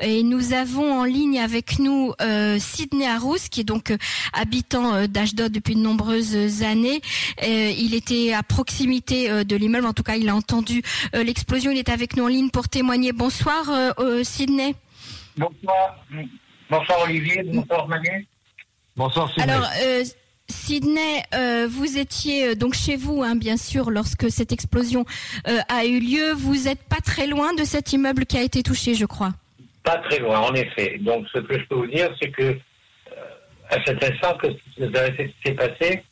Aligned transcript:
Et 0.00 0.22
nous 0.22 0.52
avons 0.52 1.00
en 1.00 1.04
ligne 1.04 1.38
avec 1.40 1.78
nous 1.78 2.12
euh, 2.20 2.58
Sidney 2.58 3.06
Arous, 3.06 3.48
qui 3.50 3.60
est 3.60 3.64
donc 3.64 3.90
euh, 3.90 3.98
habitant 4.32 4.94
euh, 4.94 5.06
d'Ashdod 5.06 5.52
depuis 5.52 5.74
de 5.74 5.80
nombreuses 5.80 6.62
années. 6.62 7.00
Euh, 7.42 7.72
il 7.76 7.94
était 7.94 8.32
à 8.32 8.42
proximité 8.42 9.30
euh, 9.30 9.44
de 9.44 9.56
l'immeuble, 9.56 9.86
en 9.86 9.92
tout 9.92 10.02
cas 10.02 10.16
il 10.16 10.28
a 10.28 10.34
entendu 10.36 10.82
euh, 11.14 11.22
l'explosion. 11.22 11.70
Il 11.70 11.78
est 11.78 11.88
avec 11.88 12.16
nous 12.16 12.24
en 12.24 12.28
ligne 12.28 12.50
pour 12.50 12.68
témoigner. 12.68 13.12
Bonsoir 13.12 13.70
euh, 13.70 13.90
euh, 13.98 14.24
Sidney. 14.24 14.74
Bonsoir. 15.36 16.04
Bonsoir 16.70 16.98
Olivier, 17.04 17.42
bonsoir 17.44 17.88
Manu. 17.88 18.26
Bonsoir 18.96 19.28
Sidney. 19.28 19.50
Alors, 19.50 19.68
euh, 19.82 20.04
Sydney, 20.50 21.22
euh, 21.34 21.68
vous 21.70 21.98
étiez 21.98 22.48
euh, 22.48 22.54
donc 22.54 22.74
chez 22.74 22.96
vous, 22.96 23.22
hein, 23.22 23.36
bien 23.36 23.56
sûr, 23.56 23.90
lorsque 23.90 24.30
cette 24.30 24.50
explosion 24.50 25.04
euh, 25.46 25.60
a 25.68 25.84
eu 25.84 26.00
lieu. 26.00 26.32
Vous 26.32 26.56
n'êtes 26.64 26.82
pas 26.82 27.00
très 27.04 27.26
loin 27.26 27.54
de 27.54 27.64
cet 27.64 27.92
immeuble 27.92 28.26
qui 28.26 28.36
a 28.36 28.42
été 28.42 28.62
touché, 28.62 28.94
je 28.94 29.06
crois. 29.06 29.32
Pas 29.82 29.98
très 29.98 30.18
loin, 30.18 30.40
en 30.40 30.54
effet. 30.54 30.98
Donc 31.00 31.26
ce 31.32 31.38
que 31.38 31.58
je 31.58 31.64
peux 31.64 31.76
vous 31.76 31.86
dire, 31.86 32.10
c'est 32.20 32.30
que 32.30 32.42
euh, 32.42 32.58
à 33.70 33.82
cet 33.84 34.02
instant 34.02 34.36
que 34.36 34.48
s'est 34.76 35.52
passé, 35.52 36.02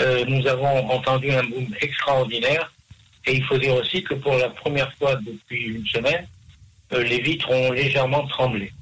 euh, 0.00 0.24
nous 0.26 0.46
avons 0.46 0.90
entendu 0.90 1.30
un 1.30 1.42
boom 1.42 1.66
extraordinaire. 1.80 2.72
Et 3.26 3.34
il 3.34 3.44
faut 3.44 3.58
dire 3.58 3.74
aussi 3.74 4.02
que 4.02 4.14
pour 4.14 4.34
la 4.36 4.48
première 4.48 4.92
fois 4.94 5.14
depuis 5.16 5.64
une 5.64 5.86
semaine, 5.86 6.26
euh, 6.92 7.02
les 7.02 7.20
vitres 7.20 7.50
ont 7.50 7.72
légèrement 7.72 8.26
tremblé. 8.26 8.72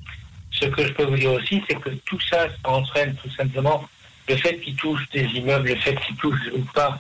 Ce 0.50 0.66
que 0.66 0.86
je 0.86 0.92
peux 0.92 1.05
vous 1.05 1.16
dire 1.16 1.33
aussi, 1.33 1.62
c'est 1.69 1.78
que 1.80 1.91
tout 2.06 2.20
ça, 2.20 2.48
ça 2.48 2.70
entraîne 2.70 3.14
tout 3.16 3.30
simplement 3.30 3.84
le 4.28 4.36
fait 4.36 4.58
qu'ils 4.60 4.77
touchent 4.77 5.08
des 5.10 5.24
immeubles, 5.24 5.69
le 5.69 5.77
fait 5.77 5.95
qu'ils 6.00 6.16
touchent 6.16 6.50
ou 6.55 6.60
pas, 6.74 6.98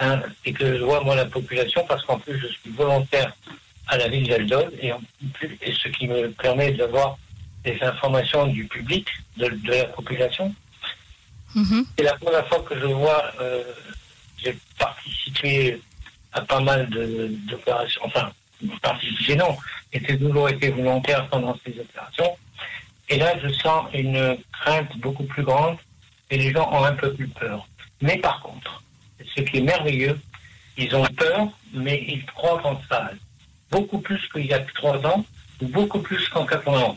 hein, 0.00 0.20
et 0.44 0.52
que 0.52 0.78
je 0.78 0.82
vois 0.82 1.02
moi 1.02 1.16
la 1.16 1.26
population, 1.26 1.84
parce 1.86 2.04
qu'en 2.04 2.18
plus 2.18 2.38
je 2.38 2.46
suis 2.46 2.70
volontaire 2.70 3.32
à 3.88 3.96
la 3.96 4.08
ville 4.08 4.28
d'Aldon, 4.28 4.70
et, 4.80 4.92
ce 5.72 5.88
qui 5.88 6.06
me 6.06 6.30
permet 6.30 6.72
d'avoir 6.72 7.18
des 7.64 7.78
informations 7.82 8.46
du 8.46 8.64
public, 8.66 9.08
de, 9.36 9.48
de 9.48 9.72
la 9.72 9.84
population. 9.86 10.54
Mhm. 11.54 11.86
C'est 11.96 12.04
la 12.04 12.14
première 12.14 12.46
fois 12.48 12.60
que 12.60 12.78
je 12.78 12.86
vois, 12.86 13.32
euh, 13.40 13.64
j'ai 14.36 14.56
participé 14.78 15.80
à 16.32 16.42
pas 16.42 16.60
mal 16.60 16.88
d'opérations, 17.48 18.02
enfin, 18.04 18.30
participé 18.82 19.36
non, 19.36 19.56
j'ai 19.92 20.18
toujours 20.18 20.48
été 20.48 20.70
volontaire 20.70 21.26
pendant 21.28 21.56
ces 21.64 21.78
opérations. 21.80 22.36
Et 23.08 23.16
là, 23.16 23.38
je 23.42 23.48
sens 23.48 23.86
une 23.94 24.36
crainte 24.52 24.96
beaucoup 24.98 25.24
plus 25.24 25.42
grande 25.42 25.78
et 26.30 26.36
les 26.36 26.52
gens 26.52 26.70
ont 26.70 26.84
un 26.84 26.92
peu 26.92 27.14
plus 27.14 27.28
peur. 27.28 27.66
Mais 28.02 28.18
par 28.18 28.40
contre, 28.42 28.82
ce 29.34 29.40
qui 29.42 29.58
est 29.58 29.62
merveilleux, 29.62 30.18
ils 30.76 30.94
ont 30.94 31.06
peur, 31.06 31.48
mais 31.72 32.04
ils 32.06 32.24
croient 32.26 32.64
en 32.66 32.80
ça. 32.88 33.10
Beaucoup 33.70 33.98
plus 33.98 34.20
qu'il 34.32 34.46
y 34.46 34.54
a 34.54 34.60
trois 34.60 34.98
ans, 35.06 35.24
ou 35.60 35.66
beaucoup 35.66 36.00
plus 36.00 36.28
qu'en 36.28 36.46
91. 36.46 36.96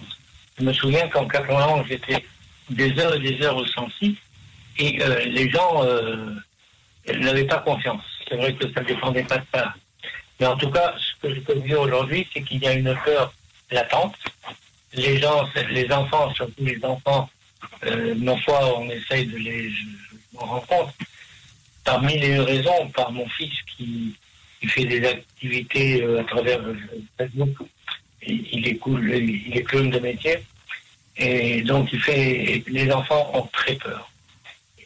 Je 0.60 0.64
me 0.64 0.74
souviens 0.74 1.08
qu'en 1.10 1.28
91, 1.28 1.88
j'étais 1.88 2.26
des 2.70 2.98
heures 3.00 3.16
et 3.16 3.20
des 3.20 3.42
heures 3.44 3.58
au 3.58 3.66
106 3.66 4.16
et 4.78 5.02
euh, 5.02 5.26
les 5.26 5.50
gens 5.50 5.84
euh, 5.84 6.34
n'avaient 7.14 7.46
pas 7.46 7.60
confiance. 7.60 8.04
C'est 8.28 8.38
vrai 8.38 8.54
que 8.54 8.72
ça 8.72 8.82
ne 8.82 8.86
dépendait 8.86 9.24
pas 9.24 9.38
de 9.38 9.46
ça. 9.54 9.74
Mais 10.40 10.46
en 10.46 10.56
tout 10.56 10.70
cas, 10.70 10.96
ce 10.98 11.28
que 11.28 11.36
je 11.36 11.42
peux 11.42 11.56
dire 11.56 11.82
aujourd'hui, 11.82 12.28
c'est 12.34 12.42
qu'il 12.42 12.62
y 12.64 12.68
a 12.68 12.74
une 12.74 12.96
peur 13.04 13.34
latente. 13.70 14.16
Les 14.94 15.18
gens, 15.20 15.48
les 15.70 15.92
enfants, 15.92 16.34
surtout 16.34 16.64
les 16.64 16.84
enfants, 16.84 17.30
euh, 17.86 18.14
non 18.18 18.38
fois 18.38 18.78
on 18.78 18.90
essaye 18.90 19.26
de 19.28 19.38
les 19.38 19.70
je, 19.70 19.86
je 19.86 20.38
m'en 20.38 20.60
raisons, 21.86 22.90
par 22.90 23.12
mon 23.12 23.28
fils 23.30 23.54
qui, 23.76 24.16
qui 24.62 24.68
fait 24.68 24.86
des 24.86 25.04
activités 25.06 26.04
euh, 26.04 26.22
à 26.22 26.24
travers 26.24 26.62
euh, 26.62 26.76
Facebook. 27.18 27.50
Il, 28.26 28.46
il 28.54 28.68
est 28.68 28.76
cool, 28.76 29.12
il, 29.14 29.48
il 29.48 29.58
est 29.58 29.64
clown 29.64 29.90
de 29.90 30.00
métier. 30.00 30.38
Et 31.18 31.62
donc 31.62 31.90
il 31.92 32.00
fait 32.00 32.64
les 32.68 32.92
enfants 32.92 33.32
ont 33.34 33.50
très 33.52 33.76
peur. 33.76 34.08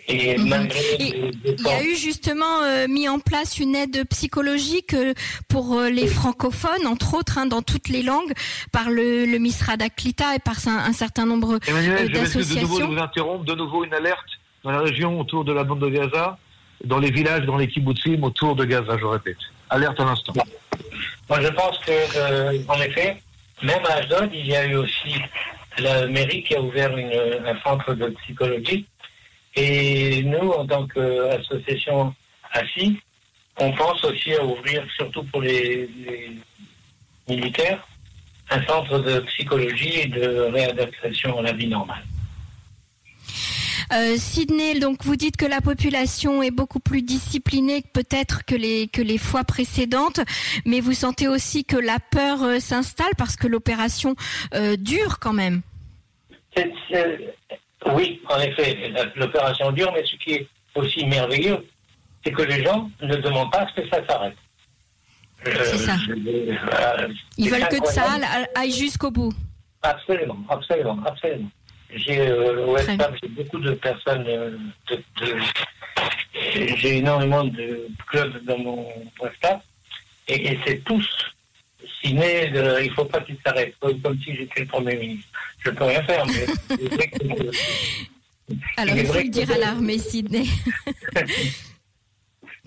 Et 0.07 0.37
malgré 0.37 0.79
Et 0.95 0.97
les 0.97 1.31
Il 1.57 1.65
y 1.65 1.69
a 1.69 1.83
eu 1.83 1.95
justement 1.95 2.61
euh, 2.61 2.87
mis 2.87 3.09
en 3.09 3.19
place 3.19 3.57
une 3.57 3.75
aide 3.75 4.07
psychologique 4.09 4.93
euh, 4.93 5.13
pour 5.47 5.73
euh, 5.73 5.89
les 5.89 6.05
francophones, 6.05 6.85
entre 6.85 7.15
autres, 7.15 7.39
hein, 7.39 7.47
dans 7.47 7.63
toutes 7.63 7.89
les 7.89 8.03
langues, 8.03 8.33
par 8.71 8.91
le, 8.91 9.25
le 9.25 9.37
Misrad 9.39 9.81
Aklita 9.81 10.35
et 10.35 10.39
par 10.39 10.57
un, 10.67 10.77
un 10.77 10.93
certain 10.93 11.25
nombre 11.25 11.59
Emmanuel, 11.67 12.05
euh, 12.05 12.13
je 12.13 12.19
m'excuse 12.19 12.49
de 12.49 12.59
nouveau 12.59 12.77
d'associations. 12.77 12.87
vous 12.93 12.99
interrompre. 12.99 13.45
De 13.45 13.55
nouveau 13.55 13.83
une 13.83 13.93
alerte 13.95 14.29
dans 14.63 14.71
la 14.71 14.79
région 14.79 15.19
autour 15.19 15.43
de 15.43 15.53
la 15.53 15.63
bande 15.63 15.79
de 15.79 15.89
Gaza, 15.89 16.37
dans 16.85 16.99
les 16.99 17.11
villages, 17.11 17.45
dans 17.45 17.57
les 17.57 17.67
kibbutzim 17.67 18.23
autour 18.23 18.55
de 18.55 18.65
Gaza, 18.65 18.97
je 18.97 19.05
répète. 19.05 19.37
Alerte 19.69 19.99
à 19.99 20.05
l'instant. 20.05 20.33
Moi, 21.29 21.41
je 21.41 21.47
pense 21.49 21.77
que, 21.79 21.91
euh, 22.17 22.59
en 22.67 22.79
effet, 22.81 23.17
même 23.63 23.85
à 23.89 23.95
Ashdod, 23.95 24.29
il 24.33 24.47
y 24.47 24.55
a 24.55 24.65
eu 24.65 24.75
aussi 24.75 25.15
la 25.79 26.07
mairie 26.07 26.43
qui 26.43 26.55
a 26.55 26.61
ouvert 26.61 26.95
un 26.95 27.59
centre 27.61 27.93
de 27.93 28.07
psychologie. 28.21 28.85
Et 29.55 30.23
nous, 30.23 30.51
en 30.51 30.65
tant 30.65 30.85
qu'association 30.87 32.13
ASSI, 32.53 32.99
on 33.57 33.71
pense 33.71 34.03
aussi 34.03 34.33
à 34.33 34.43
ouvrir, 34.43 34.85
surtout 34.95 35.23
pour 35.23 35.41
les 35.41 35.89
militaires, 37.27 37.87
un 38.49 38.63
centre 38.65 38.99
de 38.99 39.19
psychologie 39.21 40.01
et 40.01 40.07
de 40.07 40.51
réadaptation 40.53 41.39
à 41.39 41.41
la 41.41 41.53
vie 41.53 41.67
normale. 41.67 42.03
Euh, 43.93 44.15
Sydney, 44.17 44.79
donc 44.79 45.03
vous 45.03 45.15
dites 45.15 45.37
que 45.37 45.45
la 45.45 45.61
population 45.61 46.41
est 46.41 46.51
beaucoup 46.51 46.79
plus 46.79 47.01
disciplinée 47.01 47.83
peut-être 47.93 48.43
que 48.45 48.55
les 48.55 48.87
que 48.87 49.01
les 49.01 49.17
fois 49.17 49.43
précédentes, 49.43 50.19
mais 50.65 50.79
vous 50.79 50.93
sentez 50.93 51.27
aussi 51.27 51.65
que 51.65 51.77
la 51.77 51.99
peur 51.99 52.43
euh, 52.43 52.59
s'installe 52.59 53.13
parce 53.17 53.35
que 53.35 53.47
l'opération 53.47 54.15
euh, 54.53 54.75
dure 54.75 55.19
quand 55.19 55.33
même. 55.33 55.61
C'est- 56.55 56.71
c'est- 56.89 57.35
Oui, 57.93 58.19
en 58.29 58.39
effet, 58.39 58.91
l'opération 59.15 59.71
dure, 59.71 59.91
mais 59.93 60.03
ce 60.05 60.15
qui 60.15 60.31
est 60.33 60.47
aussi 60.73 61.05
merveilleux, 61.05 61.63
c'est 62.23 62.31
que 62.31 62.41
les 62.41 62.63
gens 62.63 62.89
ne 63.01 63.15
demandent 63.17 63.51
pas 63.51 63.59
à 63.59 63.67
ce 63.69 63.79
que 63.81 63.87
ça 63.89 63.99
s'arrête. 64.07 64.35
C'est 65.45 65.77
ça. 65.77 65.95
Ils 67.37 67.49
veulent 67.51 67.67
que 67.67 67.85
ça 67.85 68.05
aille 68.55 68.71
jusqu'au 68.71 69.11
bout. 69.11 69.31
Absolument, 69.83 70.39
absolument, 70.49 70.97
absolument. 71.05 71.51
J'ai 71.95 72.19
euh, 72.19 72.77
j'ai 73.21 73.29
beaucoup 73.29 73.59
de 73.59 73.71
personnes, 73.71 74.25
euh, 74.27 74.51
de- 74.89 75.03
de- 75.25 75.37
j'ai 76.77 76.97
énormément 76.97 77.43
de 77.45 77.87
clubs 78.07 78.43
dans 78.45 78.57
mon 78.57 78.87
WhatsApp, 79.19 79.63
et, 80.27 80.47
et 80.51 80.59
c'est 80.65 80.83
tous 80.83 81.07
signés, 82.01 82.49
de, 82.49 82.81
il 82.83 82.89
ne 82.89 82.93
faut 82.95 83.05
pas 83.05 83.21
qu'ils 83.21 83.37
s'arrêtent, 83.45 83.75
comme, 83.79 83.99
comme 84.01 84.19
si 84.21 84.35
j'étais 84.35 84.61
le 84.61 84.67
Premier 84.67 84.95
ministre. 84.97 85.29
Je 85.59 85.69
ne 85.69 85.75
peux 85.75 85.83
rien 85.85 86.03
faire, 86.03 86.25
mais 86.25 86.45
c'est 86.69 86.93
vrai 86.93 87.07
que- 87.07 87.51
Alors 88.77 88.95
Il 88.97 89.05
faut 89.07 89.13
le 89.13 89.29
dire 89.29 89.51
à 89.51 89.57
l'armée, 89.57 89.97
Sydney. 89.97 90.45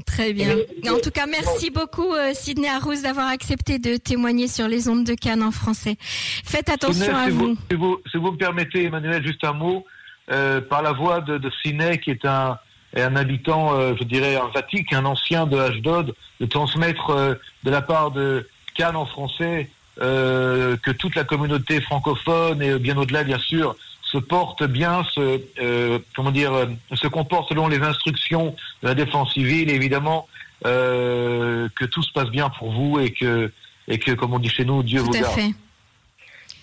Très 0.06 0.32
bien. 0.32 0.56
En 0.88 0.98
tout 1.02 1.10
cas, 1.10 1.26
merci 1.26 1.70
beaucoup, 1.70 2.14
euh, 2.14 2.32
Sydney 2.34 2.68
Arous, 2.68 3.02
d'avoir 3.02 3.28
accepté 3.28 3.78
de 3.78 3.96
témoigner 3.96 4.48
sur 4.48 4.68
les 4.68 4.88
ondes 4.88 5.04
de 5.04 5.14
Cannes 5.14 5.42
en 5.42 5.50
français. 5.50 5.96
Faites 6.00 6.68
attention 6.68 7.04
Sidney, 7.04 7.20
à 7.20 7.24
si 7.26 7.30
vous. 7.30 7.56
Si 7.70 7.76
vous, 7.76 8.00
si 8.10 8.16
vous 8.16 8.32
me 8.32 8.36
permettez, 8.36 8.84
Emmanuel, 8.84 9.26
juste 9.26 9.44
un 9.44 9.52
mot, 9.52 9.84
euh, 10.30 10.60
par 10.60 10.82
la 10.82 10.92
voix 10.92 11.20
de, 11.20 11.38
de 11.38 11.50
Sidney, 11.62 11.98
qui 11.98 12.10
est 12.10 12.24
un, 12.24 12.58
habitant, 12.94 13.74
euh, 13.74 13.94
je 13.98 14.04
dirais, 14.04 14.36
un 14.36 14.48
vatique, 14.48 14.92
un 14.92 15.04
ancien 15.04 15.46
de 15.46 15.56
Ashdod, 15.58 16.14
de 16.40 16.46
transmettre 16.46 17.36
de 17.64 17.70
la 17.70 17.82
part 17.82 18.10
de 18.12 18.48
Cannes 18.74 18.96
en 18.96 19.06
français 19.06 19.68
que 20.00 20.90
toute 20.92 21.16
la 21.16 21.24
communauté 21.24 21.80
francophone 21.80 22.62
et 22.62 22.78
bien 22.78 22.96
au-delà, 22.96 23.24
bien 23.24 23.40
sûr, 23.40 23.74
se 24.10 24.18
porte 24.18 24.64
bien, 24.64 25.04
se, 25.12 25.40
euh, 25.60 25.98
comment 26.16 26.30
dire, 26.30 26.52
euh, 26.54 26.66
se 26.94 27.06
comporte 27.08 27.48
selon 27.50 27.68
les 27.68 27.78
instructions 27.80 28.56
de 28.82 28.88
la 28.88 28.94
défense 28.94 29.34
civile, 29.34 29.70
évidemment, 29.70 30.26
euh, 30.66 31.68
que 31.76 31.84
tout 31.84 32.02
se 32.02 32.12
passe 32.12 32.30
bien 32.30 32.48
pour 32.48 32.72
vous 32.72 33.00
et 33.00 33.12
que, 33.12 33.52
et 33.86 33.98
que, 33.98 34.12
comme 34.12 34.32
on 34.32 34.38
dit 34.38 34.48
chez 34.48 34.64
nous, 34.64 34.82
Dieu 34.82 35.00
Tout 35.00 35.06
vous 35.06 35.12
garde. 35.12 35.34
fait. 35.34 35.52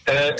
Euh, 0.09 0.31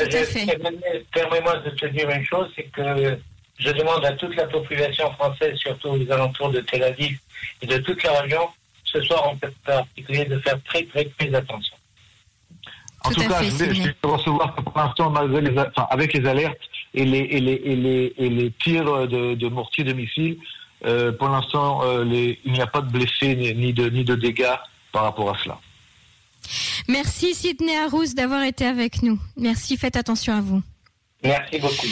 Permets-moi 1.14 1.58
de 1.58 1.70
te 1.72 1.86
dire 1.88 2.10
une 2.10 2.26
chose, 2.26 2.52
c'est 2.56 2.64
que 2.64 3.18
je 3.60 3.72
demande 3.72 4.04
à 4.04 4.14
toute 4.14 4.36
la 4.36 4.48
population 4.48 5.12
française, 5.14 5.56
surtout 5.58 5.90
aux 5.90 6.12
alentours 6.12 6.50
de 6.50 6.62
Tel 6.62 6.84
Aviv 6.84 7.20
et 7.62 7.68
de 7.68 7.78
toute 7.78 8.02
la 8.04 8.20
région, 8.22 8.48
ce 8.84 9.02
soir 9.02 9.30
en 9.30 9.38
particulier, 9.64 10.26
de 10.26 10.40
faire 10.40 10.58
très 10.64 10.84
très 10.86 11.06
très 11.06 11.34
attention. 11.34 11.76
En 13.04 13.12
Tout 13.12 13.28
cas, 13.28 13.36
fait, 13.36 13.46
je 13.46 13.52
vais, 13.52 13.66
Sidney. 13.74 13.94
je 14.04 14.08
vais 14.08 14.14
recevoir 14.16 14.56
pour 14.56 14.74
l'instant, 14.76 15.14
enfin, 15.16 15.88
avec 15.92 16.14
les 16.14 16.28
alertes 16.28 16.58
et 16.96 17.06
les, 17.06 17.20
et 17.20 17.40
les, 17.40 17.62
et 17.64 17.76
les, 17.76 18.14
et 18.18 18.30
les 18.30 18.52
tirs 18.64 19.08
de, 19.08 19.36
de 19.36 19.48
mortiers 19.48 19.84
de 19.84 19.94
missiles, 19.94 20.38
euh, 20.86 21.12
pour 21.12 21.30
l'instant, 21.30 21.82
euh, 21.84 22.04
les- 22.04 22.40
il 22.46 22.54
n'y 22.54 22.62
a 22.62 22.68
pas 22.68 22.82
de 22.82 22.92
blessés 22.92 23.36
ni, 23.36 23.54
ni 23.54 23.74
de, 23.74 23.90
ni 23.90 24.04
de 24.04 24.16
dégâts 24.16 24.58
par 24.92 25.04
rapport 25.04 25.30
à 25.34 25.38
cela. 25.44 25.60
Merci, 26.88 27.34
Sydney 27.34 27.76
Arous, 27.78 28.14
d'avoir 28.16 28.44
été 28.44 28.66
avec 28.66 29.02
nous. 29.02 29.20
Merci, 29.38 29.78
faites 29.78 29.96
attention 29.96 30.34
à 30.34 30.42
vous. 30.42 30.62
Merci 31.24 31.58
beaucoup. 31.60 31.88